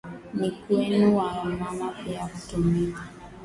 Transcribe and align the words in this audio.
Ni 0.33 0.51
kwenu 0.51 1.17
wa 1.17 1.33
mama 1.45 1.91
pia 2.03 2.27
kutumika 2.27 3.07